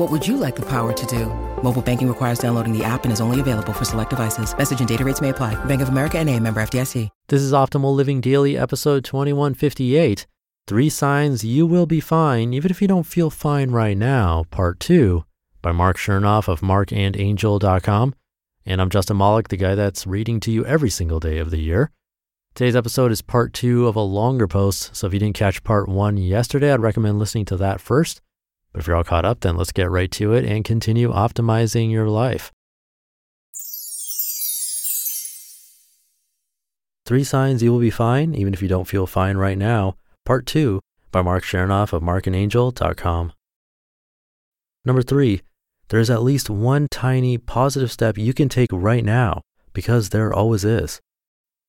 What 0.00 0.10
would 0.10 0.26
you 0.26 0.38
like 0.38 0.56
the 0.56 0.64
power 0.66 0.94
to 0.94 1.06
do? 1.06 1.26
Mobile 1.62 1.82
banking 1.82 2.08
requires 2.08 2.38
downloading 2.38 2.72
the 2.72 2.82
app 2.82 3.04
and 3.04 3.12
is 3.12 3.20
only 3.20 3.38
available 3.38 3.74
for 3.74 3.84
select 3.84 4.08
devices. 4.08 4.56
Message 4.56 4.78
and 4.78 4.88
data 4.88 5.04
rates 5.04 5.20
may 5.20 5.28
apply. 5.28 5.62
Bank 5.66 5.82
of 5.82 5.90
America 5.90 6.18
and 6.18 6.30
a 6.30 6.40
member 6.40 6.62
FDIC. 6.62 7.10
This 7.28 7.42
is 7.42 7.52
Optimal 7.52 7.94
Living 7.94 8.22
Daily, 8.22 8.56
episode 8.56 9.04
2158. 9.04 10.26
Three 10.66 10.88
Signs 10.88 11.44
You 11.44 11.66
Will 11.66 11.84
Be 11.84 12.00
Fine, 12.00 12.54
Even 12.54 12.70
If 12.70 12.80
You 12.80 12.88
Don't 12.88 13.04
Feel 13.04 13.28
Fine 13.28 13.72
Right 13.72 13.94
Now, 13.94 14.46
Part 14.50 14.80
2, 14.80 15.22
by 15.60 15.70
Marc 15.70 15.98
Chernoff 15.98 16.48
of 16.48 16.62
marcandangel.com. 16.62 18.14
And 18.64 18.80
I'm 18.80 18.88
Justin 18.88 19.18
Malik, 19.18 19.48
the 19.48 19.58
guy 19.58 19.74
that's 19.74 20.06
reading 20.06 20.40
to 20.40 20.50
you 20.50 20.64
every 20.64 20.88
single 20.88 21.20
day 21.20 21.36
of 21.36 21.50
the 21.50 21.60
year. 21.60 21.90
Today's 22.54 22.74
episode 22.74 23.12
is 23.12 23.20
part 23.20 23.52
two 23.52 23.86
of 23.86 23.96
a 23.96 24.00
longer 24.00 24.48
post, 24.48 24.96
so 24.96 25.06
if 25.06 25.12
you 25.12 25.18
didn't 25.18 25.36
catch 25.36 25.62
part 25.62 25.90
one 25.90 26.16
yesterday, 26.16 26.72
I'd 26.72 26.80
recommend 26.80 27.18
listening 27.18 27.44
to 27.44 27.58
that 27.58 27.82
first. 27.82 28.22
But 28.72 28.80
if 28.80 28.86
you're 28.86 28.96
all 28.96 29.04
caught 29.04 29.24
up, 29.24 29.40
then 29.40 29.56
let's 29.56 29.72
get 29.72 29.90
right 29.90 30.10
to 30.12 30.32
it 30.32 30.44
and 30.44 30.64
continue 30.64 31.12
optimizing 31.12 31.90
your 31.90 32.08
life. 32.08 32.52
Three 37.04 37.24
Signs 37.24 37.62
You 37.62 37.72
Will 37.72 37.80
Be 37.80 37.90
Fine, 37.90 38.34
Even 38.34 38.54
If 38.54 38.62
You 38.62 38.68
Don't 38.68 38.86
Feel 38.86 39.06
Fine 39.06 39.36
Right 39.36 39.58
Now, 39.58 39.96
Part 40.24 40.46
2 40.46 40.80
by 41.10 41.22
Marc 41.22 41.42
Chernoff 41.42 41.92
of 41.92 42.02
marcandangel.com. 42.02 43.32
Number 44.84 45.02
three, 45.02 45.42
there 45.88 45.98
is 45.98 46.08
at 46.08 46.22
least 46.22 46.48
one 46.48 46.86
tiny 46.88 47.36
positive 47.36 47.90
step 47.90 48.16
you 48.16 48.32
can 48.32 48.48
take 48.48 48.70
right 48.72 49.04
now 49.04 49.42
because 49.72 50.10
there 50.10 50.32
always 50.32 50.64
is. 50.64 51.00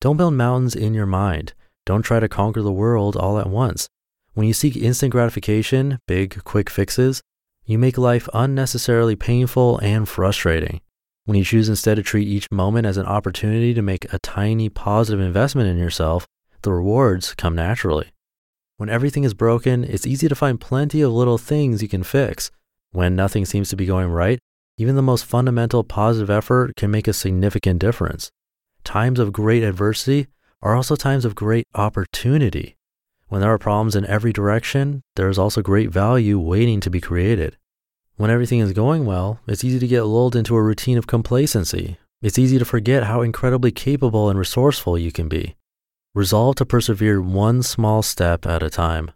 Don't 0.00 0.18
build 0.18 0.34
mountains 0.34 0.74
in 0.74 0.92
your 0.94 1.06
mind. 1.06 1.54
Don't 1.86 2.02
try 2.02 2.20
to 2.20 2.28
conquer 2.28 2.60
the 2.60 2.70
world 2.70 3.16
all 3.16 3.38
at 3.38 3.48
once. 3.48 3.88
When 4.34 4.46
you 4.46 4.54
seek 4.54 4.76
instant 4.76 5.12
gratification, 5.12 5.98
big, 6.08 6.42
quick 6.44 6.70
fixes, 6.70 7.20
you 7.66 7.78
make 7.78 7.98
life 7.98 8.28
unnecessarily 8.32 9.14
painful 9.14 9.78
and 9.78 10.08
frustrating. 10.08 10.80
When 11.26 11.36
you 11.36 11.44
choose 11.44 11.68
instead 11.68 11.96
to 11.96 12.02
treat 12.02 12.26
each 12.26 12.50
moment 12.50 12.86
as 12.86 12.96
an 12.96 13.06
opportunity 13.06 13.74
to 13.74 13.82
make 13.82 14.10
a 14.12 14.18
tiny 14.20 14.70
positive 14.70 15.20
investment 15.20 15.68
in 15.68 15.76
yourself, 15.76 16.26
the 16.62 16.72
rewards 16.72 17.34
come 17.34 17.54
naturally. 17.54 18.10
When 18.78 18.88
everything 18.88 19.24
is 19.24 19.34
broken, 19.34 19.84
it's 19.84 20.06
easy 20.06 20.28
to 20.28 20.34
find 20.34 20.60
plenty 20.60 21.02
of 21.02 21.12
little 21.12 21.38
things 21.38 21.82
you 21.82 21.88
can 21.88 22.02
fix. 22.02 22.50
When 22.90 23.14
nothing 23.14 23.44
seems 23.44 23.68
to 23.68 23.76
be 23.76 23.86
going 23.86 24.08
right, 24.08 24.38
even 24.78 24.96
the 24.96 25.02
most 25.02 25.26
fundamental 25.26 25.84
positive 25.84 26.30
effort 26.30 26.74
can 26.76 26.90
make 26.90 27.06
a 27.06 27.12
significant 27.12 27.80
difference. 27.80 28.30
Times 28.82 29.20
of 29.20 29.32
great 29.32 29.62
adversity 29.62 30.26
are 30.62 30.74
also 30.74 30.96
times 30.96 31.26
of 31.26 31.34
great 31.34 31.66
opportunity. 31.74 32.76
When 33.32 33.40
there 33.40 33.50
are 33.50 33.56
problems 33.56 33.96
in 33.96 34.04
every 34.04 34.30
direction, 34.30 35.00
there 35.16 35.30
is 35.30 35.38
also 35.38 35.62
great 35.62 35.88
value 35.88 36.38
waiting 36.38 36.80
to 36.80 36.90
be 36.90 37.00
created. 37.00 37.56
When 38.16 38.28
everything 38.30 38.58
is 38.58 38.74
going 38.74 39.06
well, 39.06 39.40
it's 39.46 39.64
easy 39.64 39.78
to 39.78 39.86
get 39.86 40.02
lulled 40.02 40.36
into 40.36 40.54
a 40.54 40.60
routine 40.60 40.98
of 40.98 41.06
complacency. 41.06 41.96
It's 42.20 42.38
easy 42.38 42.58
to 42.58 42.66
forget 42.66 43.04
how 43.04 43.22
incredibly 43.22 43.70
capable 43.70 44.28
and 44.28 44.38
resourceful 44.38 44.98
you 44.98 45.12
can 45.12 45.30
be. 45.30 45.56
Resolve 46.14 46.56
to 46.56 46.66
persevere 46.66 47.22
one 47.22 47.62
small 47.62 48.02
step 48.02 48.44
at 48.44 48.62
a 48.62 48.68
time. 48.68 49.12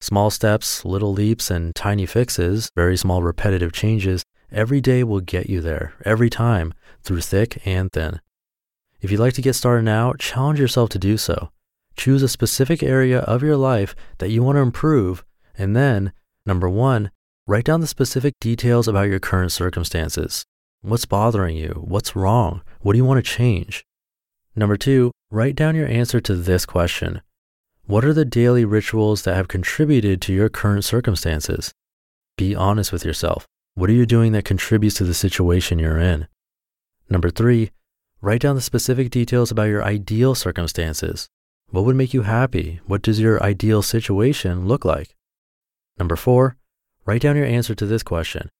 Small 0.00 0.28
steps, 0.30 0.84
little 0.84 1.12
leaps, 1.12 1.48
and 1.48 1.72
tiny 1.72 2.04
fixes, 2.04 2.68
very 2.74 2.96
small 2.96 3.22
repetitive 3.22 3.72
changes, 3.72 4.24
every 4.50 4.80
day 4.80 5.04
will 5.04 5.20
get 5.20 5.48
you 5.48 5.60
there, 5.60 5.94
every 6.04 6.28
time, 6.28 6.74
through 7.04 7.20
thick 7.20 7.64
and 7.64 7.92
thin. 7.92 8.20
If 9.00 9.12
you'd 9.12 9.20
like 9.20 9.34
to 9.34 9.40
get 9.40 9.54
started 9.54 9.84
now, 9.84 10.14
challenge 10.14 10.58
yourself 10.58 10.88
to 10.90 10.98
do 10.98 11.16
so. 11.16 11.50
Choose 11.96 12.22
a 12.22 12.28
specific 12.28 12.82
area 12.82 13.20
of 13.20 13.42
your 13.42 13.56
life 13.56 13.94
that 14.18 14.30
you 14.30 14.42
want 14.42 14.56
to 14.56 14.62
improve, 14.62 15.24
and 15.56 15.76
then, 15.76 16.12
number 16.46 16.68
one, 16.68 17.10
write 17.46 17.64
down 17.64 17.80
the 17.80 17.86
specific 17.86 18.34
details 18.40 18.88
about 18.88 19.08
your 19.08 19.20
current 19.20 19.52
circumstances. 19.52 20.44
What's 20.80 21.06
bothering 21.06 21.56
you? 21.56 21.84
What's 21.86 22.16
wrong? 22.16 22.62
What 22.80 22.92
do 22.92 22.98
you 22.98 23.04
want 23.04 23.24
to 23.24 23.30
change? 23.30 23.84
Number 24.56 24.76
two, 24.76 25.12
write 25.30 25.54
down 25.54 25.74
your 25.74 25.88
answer 25.88 26.20
to 26.20 26.34
this 26.34 26.66
question 26.66 27.22
What 27.86 28.04
are 28.04 28.14
the 28.14 28.24
daily 28.24 28.64
rituals 28.64 29.22
that 29.22 29.36
have 29.36 29.48
contributed 29.48 30.20
to 30.22 30.32
your 30.32 30.48
current 30.48 30.84
circumstances? 30.84 31.72
Be 32.36 32.54
honest 32.54 32.92
with 32.92 33.04
yourself. 33.04 33.46
What 33.74 33.90
are 33.90 33.94
you 33.94 34.06
doing 34.06 34.32
that 34.32 34.44
contributes 34.44 34.96
to 34.96 35.04
the 35.04 35.14
situation 35.14 35.78
you're 35.78 35.98
in? 35.98 36.26
Number 37.08 37.30
three, 37.30 37.70
Write 38.22 38.40
down 38.40 38.54
the 38.54 38.62
specific 38.62 39.10
details 39.10 39.50
about 39.50 39.64
your 39.64 39.82
ideal 39.82 40.36
circumstances. 40.36 41.28
What 41.72 41.86
would 41.86 41.96
make 41.96 42.12
you 42.12 42.20
happy? 42.20 42.80
What 42.84 43.00
does 43.00 43.18
your 43.18 43.42
ideal 43.42 43.80
situation 43.80 44.68
look 44.68 44.84
like? 44.84 45.16
Number 45.98 46.16
four, 46.16 46.58
write 47.06 47.22
down 47.22 47.34
your 47.34 47.46
answer 47.46 47.74
to 47.74 47.86
this 47.86 48.02
question. 48.02 48.50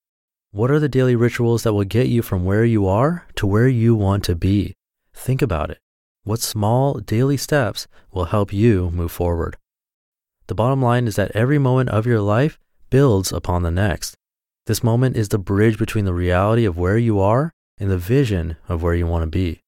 What 0.49 0.71
are 0.71 0.79
the 0.79 0.89
daily 0.89 1.15
rituals 1.15 1.61
that 1.61 1.73
will 1.73 1.83
get 1.83 2.07
you 2.07 2.23
from 2.23 2.43
where 2.43 2.65
you 2.65 2.87
are 2.87 3.27
to 3.35 3.45
where 3.45 3.67
you 3.67 3.93
want 3.93 4.23
to 4.23 4.35
be? 4.35 4.73
Think 5.13 5.43
about 5.43 5.69
it. 5.69 5.77
What 6.23 6.39
small 6.39 6.95
daily 6.95 7.37
steps 7.37 7.85
will 8.11 8.25
help 8.25 8.51
you 8.51 8.89
move 8.89 9.11
forward? 9.11 9.57
The 10.47 10.55
bottom 10.55 10.81
line 10.81 11.05
is 11.05 11.15
that 11.15 11.35
every 11.35 11.59
moment 11.59 11.91
of 11.91 12.07
your 12.07 12.19
life 12.19 12.57
builds 12.89 13.31
upon 13.31 13.61
the 13.61 13.69
next. 13.69 14.15
This 14.65 14.83
moment 14.83 15.15
is 15.15 15.29
the 15.29 15.37
bridge 15.37 15.77
between 15.77 16.05
the 16.05 16.15
reality 16.15 16.65
of 16.65 16.79
where 16.79 16.97
you 16.97 17.19
are 17.19 17.51
and 17.77 17.91
the 17.91 17.97
vision 17.99 18.57
of 18.67 18.81
where 18.81 18.95
you 18.95 19.05
want 19.05 19.21
to 19.21 19.29
be. 19.29 19.61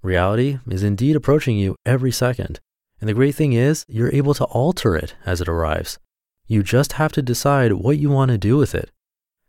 Reality 0.00 0.58
is 0.70 0.82
indeed 0.82 1.16
approaching 1.16 1.58
you 1.58 1.76
every 1.84 2.12
second. 2.12 2.60
And 3.00 3.08
the 3.08 3.14
great 3.14 3.34
thing 3.34 3.52
is, 3.52 3.84
you're 3.88 4.14
able 4.14 4.34
to 4.34 4.44
alter 4.44 4.96
it 4.96 5.14
as 5.24 5.40
it 5.40 5.48
arrives. 5.48 5.98
You 6.46 6.62
just 6.62 6.94
have 6.94 7.12
to 7.12 7.22
decide 7.22 7.74
what 7.74 7.98
you 7.98 8.10
want 8.10 8.30
to 8.30 8.38
do 8.38 8.56
with 8.56 8.74
it. 8.74 8.90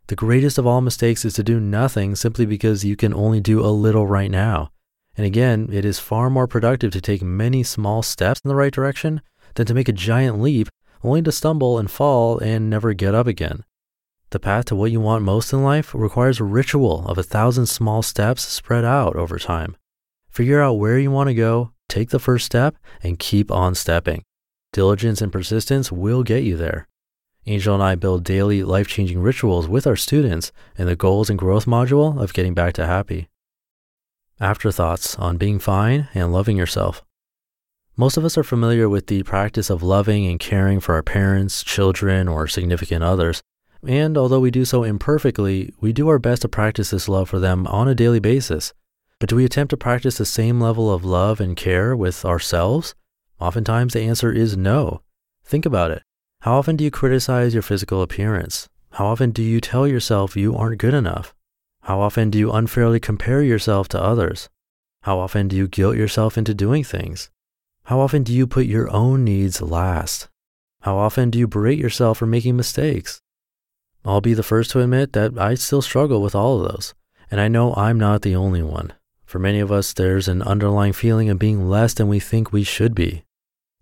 The 0.06 0.16
greatest 0.16 0.58
of 0.58 0.66
all 0.66 0.80
mistakes 0.80 1.24
is 1.24 1.34
to 1.34 1.42
do 1.42 1.60
nothing 1.60 2.14
simply 2.14 2.46
because 2.46 2.84
you 2.84 2.96
can 2.96 3.14
only 3.14 3.40
do 3.40 3.64
a 3.64 3.70
little 3.70 4.06
right 4.06 4.30
now. 4.30 4.70
And 5.16 5.26
again, 5.26 5.68
it 5.72 5.84
is 5.84 5.98
far 5.98 6.30
more 6.30 6.46
productive 6.46 6.92
to 6.92 7.00
take 7.00 7.22
many 7.22 7.62
small 7.62 8.02
steps 8.02 8.40
in 8.44 8.48
the 8.48 8.54
right 8.54 8.72
direction 8.72 9.20
than 9.54 9.66
to 9.66 9.74
make 9.74 9.88
a 9.88 9.92
giant 9.92 10.40
leap 10.40 10.68
only 11.02 11.22
to 11.22 11.32
stumble 11.32 11.78
and 11.78 11.90
fall 11.90 12.38
and 12.38 12.68
never 12.68 12.92
get 12.92 13.14
up 13.14 13.26
again. 13.26 13.64
The 14.30 14.38
path 14.38 14.66
to 14.66 14.76
what 14.76 14.92
you 14.92 15.00
want 15.00 15.24
most 15.24 15.52
in 15.52 15.64
life 15.64 15.94
requires 15.94 16.38
a 16.38 16.44
ritual 16.44 17.06
of 17.08 17.18
a 17.18 17.22
thousand 17.22 17.66
small 17.66 18.02
steps 18.02 18.42
spread 18.42 18.84
out 18.84 19.16
over 19.16 19.38
time. 19.38 19.76
Figure 20.30 20.60
out 20.60 20.74
where 20.74 20.98
you 20.98 21.10
want 21.10 21.28
to 21.28 21.34
go, 21.34 21.72
take 21.90 22.10
the 22.10 22.18
first 22.18 22.46
step, 22.46 22.76
and 23.02 23.18
keep 23.18 23.50
on 23.50 23.74
stepping. 23.74 24.22
Diligence 24.72 25.20
and 25.20 25.32
persistence 25.32 25.90
will 25.90 26.22
get 26.22 26.44
you 26.44 26.56
there. 26.56 26.86
Angel 27.46 27.74
and 27.74 27.82
I 27.82 27.94
build 27.94 28.22
daily 28.22 28.62
life 28.62 28.86
changing 28.86 29.20
rituals 29.20 29.66
with 29.66 29.86
our 29.86 29.96
students 29.96 30.52
in 30.78 30.86
the 30.86 30.94
goals 30.94 31.28
and 31.28 31.38
growth 31.38 31.66
module 31.66 32.22
of 32.22 32.32
getting 32.32 32.54
back 32.54 32.74
to 32.74 32.86
happy. 32.86 33.28
Afterthoughts 34.38 35.16
on 35.16 35.36
being 35.36 35.58
fine 35.58 36.08
and 36.14 36.32
loving 36.32 36.56
yourself. 36.56 37.02
Most 37.96 38.16
of 38.16 38.24
us 38.24 38.38
are 38.38 38.44
familiar 38.44 38.88
with 38.88 39.08
the 39.08 39.22
practice 39.24 39.68
of 39.68 39.82
loving 39.82 40.26
and 40.26 40.38
caring 40.38 40.80
for 40.80 40.94
our 40.94 41.02
parents, 41.02 41.62
children, 41.62 42.28
or 42.28 42.46
significant 42.46 43.02
others. 43.02 43.42
And 43.86 44.16
although 44.16 44.40
we 44.40 44.50
do 44.50 44.64
so 44.64 44.84
imperfectly, 44.84 45.72
we 45.80 45.92
do 45.92 46.08
our 46.08 46.18
best 46.18 46.42
to 46.42 46.48
practice 46.48 46.90
this 46.90 47.08
love 47.08 47.28
for 47.28 47.38
them 47.38 47.66
on 47.66 47.88
a 47.88 47.94
daily 47.94 48.20
basis. 48.20 48.72
But 49.20 49.28
do 49.28 49.36
we 49.36 49.44
attempt 49.44 49.70
to 49.70 49.76
practice 49.76 50.16
the 50.16 50.24
same 50.24 50.60
level 50.60 50.92
of 50.92 51.04
love 51.04 51.40
and 51.40 51.54
care 51.54 51.94
with 51.94 52.24
ourselves? 52.24 52.94
Oftentimes 53.38 53.92
the 53.92 54.00
answer 54.00 54.32
is 54.32 54.56
no. 54.56 55.02
Think 55.44 55.66
about 55.66 55.90
it. 55.90 56.02
How 56.40 56.54
often 56.54 56.76
do 56.76 56.84
you 56.84 56.90
criticize 56.90 57.52
your 57.52 57.62
physical 57.62 58.00
appearance? 58.00 58.70
How 58.92 59.06
often 59.06 59.30
do 59.30 59.42
you 59.42 59.60
tell 59.60 59.86
yourself 59.86 60.38
you 60.38 60.56
aren't 60.56 60.80
good 60.80 60.94
enough? 60.94 61.34
How 61.82 62.00
often 62.00 62.30
do 62.30 62.38
you 62.38 62.50
unfairly 62.50 62.98
compare 62.98 63.42
yourself 63.42 63.88
to 63.88 64.02
others? 64.02 64.48
How 65.02 65.18
often 65.18 65.48
do 65.48 65.56
you 65.56 65.68
guilt 65.68 65.96
yourself 65.96 66.38
into 66.38 66.54
doing 66.54 66.82
things? 66.82 67.30
How 67.84 68.00
often 68.00 68.22
do 68.22 68.32
you 68.32 68.46
put 68.46 68.66
your 68.66 68.90
own 68.90 69.22
needs 69.22 69.60
last? 69.60 70.28
How 70.80 70.96
often 70.96 71.28
do 71.28 71.38
you 71.38 71.46
berate 71.46 71.78
yourself 71.78 72.18
for 72.18 72.26
making 72.26 72.56
mistakes? 72.56 73.20
I'll 74.02 74.22
be 74.22 74.32
the 74.32 74.42
first 74.42 74.70
to 74.70 74.80
admit 74.80 75.12
that 75.12 75.38
I 75.38 75.56
still 75.56 75.82
struggle 75.82 76.22
with 76.22 76.34
all 76.34 76.62
of 76.62 76.72
those, 76.72 76.94
and 77.30 77.38
I 77.38 77.48
know 77.48 77.74
I'm 77.74 77.98
not 77.98 78.22
the 78.22 78.34
only 78.34 78.62
one. 78.62 78.94
For 79.30 79.38
many 79.38 79.60
of 79.60 79.70
us, 79.70 79.92
there's 79.92 80.26
an 80.26 80.42
underlying 80.42 80.92
feeling 80.92 81.30
of 81.30 81.38
being 81.38 81.68
less 81.70 81.94
than 81.94 82.08
we 82.08 82.18
think 82.18 82.50
we 82.50 82.64
should 82.64 82.96
be. 82.96 83.22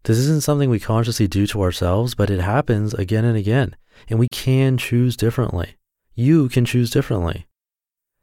This 0.02 0.18
isn't 0.18 0.42
something 0.42 0.68
we 0.68 0.78
consciously 0.78 1.26
do 1.26 1.46
to 1.46 1.62
ourselves, 1.62 2.14
but 2.14 2.28
it 2.28 2.40
happens 2.40 2.92
again 2.92 3.24
and 3.24 3.34
again, 3.34 3.74
and 4.10 4.18
we 4.18 4.28
can 4.28 4.76
choose 4.76 5.16
differently. 5.16 5.76
You 6.14 6.50
can 6.50 6.66
choose 6.66 6.90
differently. 6.90 7.46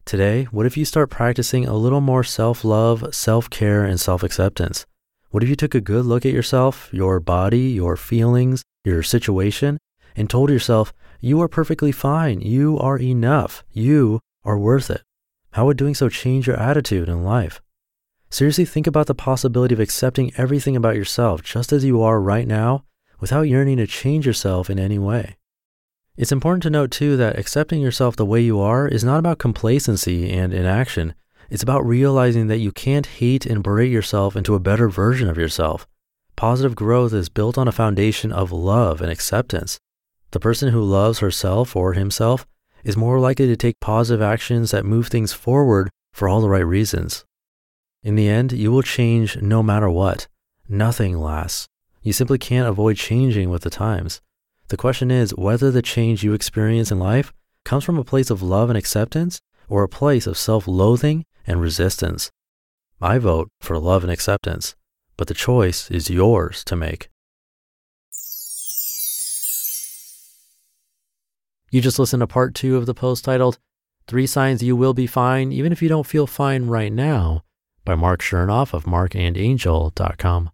Today, 0.06 0.44
what 0.52 0.68
if 0.68 0.78
you 0.78 0.86
start 0.86 1.10
practicing 1.10 1.66
a 1.66 1.74
little 1.74 2.00
more 2.00 2.24
self 2.24 2.64
love, 2.64 3.16
self 3.16 3.50
care, 3.50 3.84
and 3.84 4.00
self 4.00 4.22
acceptance? 4.22 4.86
What 5.32 5.42
if 5.42 5.50
you 5.50 5.56
took 5.56 5.74
a 5.74 5.82
good 5.82 6.06
look 6.06 6.28
at 6.28 6.32
yourself, 6.32 6.90
your 6.92 7.20
body, 7.20 7.72
your 7.72 7.98
feelings, 7.98 8.62
your 8.84 9.02
situation, 9.02 9.80
and 10.16 10.30
told 10.30 10.52
yourself, 10.52 10.94
you 11.22 11.42
are 11.42 11.48
perfectly 11.48 11.92
fine, 11.92 12.40
you 12.42 12.78
are 12.78 13.00
enough, 13.00 13.64
you 13.72 14.20
are 14.44 14.60
worth 14.60 14.92
it? 14.92 15.02
How 15.56 15.66
would 15.68 15.78
doing 15.78 15.96
so 15.96 16.10
change 16.10 16.48
your 16.48 16.60
attitude 16.60 17.08
in 17.08 17.24
life? 17.24 17.62
Seriously, 18.30 18.66
think 18.66 18.88
about 18.88 19.08
the 19.08 19.16
possibility 19.16 19.74
of 19.74 19.80
accepting 19.80 20.34
everything 20.36 20.76
about 20.76 20.98
yourself 20.98 21.42
just 21.44 21.72
as 21.72 21.86
you 21.86 22.02
are 22.02 22.20
right 22.20 22.46
now 22.46 22.84
without 23.22 23.44
yearning 23.44 23.78
to 23.78 23.88
change 23.88 24.28
yourself 24.28 24.70
in 24.70 24.78
any 24.78 25.00
way. 25.00 25.38
It's 26.18 26.34
important 26.34 26.64
to 26.64 26.70
note 26.70 26.92
too 26.92 27.16
that 27.16 27.40
accepting 27.40 27.80
yourself 27.80 28.18
the 28.18 28.26
way 28.26 28.42
you 28.42 28.60
are 28.60 28.86
is 28.86 29.06
not 29.06 29.20
about 29.20 29.38
complacency 29.38 30.30
and 30.30 30.54
inaction. 30.54 31.14
It's 31.50 31.64
about 31.64 31.86
realizing 31.86 32.48
that 32.48 32.60
you 32.60 32.74
can't 32.74 33.06
hate 33.06 33.46
and 33.46 33.64
berate 33.64 33.94
yourself 33.94 34.36
into 34.36 34.56
a 34.56 34.60
better 34.60 34.90
version 34.90 35.30
of 35.30 35.38
yourself. 35.38 35.88
Positive 36.36 36.76
growth 36.76 37.14
is 37.14 37.30
built 37.30 37.58
on 37.58 37.70
a 37.70 37.72
foundation 37.72 38.34
of 38.34 38.52
love 38.52 39.00
and 39.00 39.10
acceptance. 39.10 39.80
The 40.32 40.40
person 40.42 40.74
who 40.74 40.84
loves 40.84 41.20
herself 41.20 41.78
or 41.78 41.94
himself 41.94 42.46
is 42.86 42.96
more 42.96 43.20
likely 43.20 43.48
to 43.48 43.58
take 43.58 43.80
positive 43.82 44.22
actions 44.22 44.72
that 44.72 44.86
move 44.86 45.08
things 45.08 45.34
forward 45.34 45.90
for 46.14 46.30
all 46.30 46.40
the 46.40 46.50
right 46.50 46.66
reasons. 46.66 47.26
In 48.04 48.16
the 48.16 48.30
end, 48.30 48.52
you 48.52 48.72
will 48.72 48.84
change 48.84 49.42
no 49.42 49.64
matter 49.64 49.90
what. 49.90 50.28
Nothing 50.70 51.18
lasts. 51.18 51.68
You 52.04 52.14
simply 52.14 52.38
can't 52.38 52.68
avoid 52.68 52.98
changing 52.98 53.50
with 53.50 53.64
the 53.64 53.72
times. 53.72 54.22
The 54.68 54.78
question 54.78 55.10
is 55.10 55.36
whether 55.36 55.72
the 55.72 55.82
change 55.82 56.24
you 56.24 56.34
experience 56.34 56.92
in 56.92 57.00
life 57.00 57.34
comes 57.66 57.84
from 57.84 57.98
a 57.98 58.04
place 58.04 58.30
of 58.30 58.44
love 58.44 58.70
and 58.70 58.78
acceptance 58.78 59.42
or 59.68 59.84
a 59.84 59.90
place 59.90 60.28
of 60.28 60.38
self 60.38 60.68
loathing 60.68 61.26
and 61.48 61.60
resistance. 61.60 62.32
I 63.02 63.18
vote 63.18 63.50
for 63.60 63.80
love 63.80 64.04
and 64.04 64.12
acceptance, 64.12 64.76
but 65.18 65.28
the 65.28 65.34
choice 65.34 65.90
is 65.90 66.12
yours 66.12 66.64
to 66.66 66.76
make. 66.76 67.10
You 71.76 71.82
just 71.82 72.00
listened 72.00 72.22
to 72.22 72.28
part 72.28 72.56
two 72.56 72.78
of 72.78 72.86
the 72.86 72.94
post 72.94 73.26
titled 73.26 73.60
Three 74.08 74.28
Signs 74.28 74.64
You 74.64 74.78
Will 74.78 74.94
Be 74.94 75.08
Fine 75.08 75.52
Even 75.52 75.74
If 75.74 75.82
You 75.82 75.90
Don't 75.90 76.08
Feel 76.08 76.26
Fine 76.26 76.68
Right 76.68 76.90
Now 76.90 77.44
by 77.84 77.96
Marc 77.96 78.22
Chernoff 78.22 78.74
of 78.74 78.86
marcandangel.com. 78.86 80.52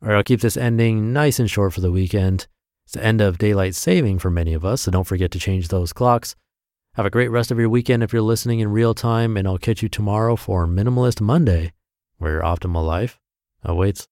All 0.00 0.08
right, 0.08 0.16
I'll 0.16 0.22
keep 0.22 0.40
this 0.40 0.56
ending 0.56 1.12
nice 1.12 1.38
and 1.38 1.50
short 1.50 1.74
for 1.74 1.82
the 1.82 1.92
weekend. 1.92 2.46
It's 2.86 2.94
the 2.94 3.04
end 3.04 3.20
of 3.20 3.36
daylight 3.36 3.74
saving 3.74 4.20
for 4.20 4.30
many 4.30 4.54
of 4.54 4.64
us, 4.64 4.80
so 4.80 4.90
don't 4.90 5.04
forget 5.04 5.30
to 5.32 5.38
change 5.38 5.68
those 5.68 5.92
clocks. 5.92 6.34
Have 6.94 7.04
a 7.04 7.10
great 7.10 7.30
rest 7.30 7.50
of 7.50 7.58
your 7.58 7.68
weekend 7.68 8.02
if 8.02 8.14
you're 8.14 8.22
listening 8.22 8.60
in 8.60 8.72
real 8.72 8.94
time, 8.94 9.36
and 9.36 9.46
I'll 9.46 9.58
catch 9.58 9.82
you 9.82 9.90
tomorrow 9.90 10.36
for 10.36 10.66
Minimalist 10.66 11.20
Monday, 11.20 11.74
where 12.16 12.32
your 12.32 12.42
optimal 12.42 12.86
life 12.86 13.20
awaits. 13.64 14.08